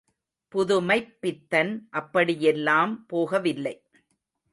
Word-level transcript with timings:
புதுமைப்பித்தன் 0.53 1.71
அப்படியெல்லாம் 1.91 3.05
போகவில்லை. 3.09 3.75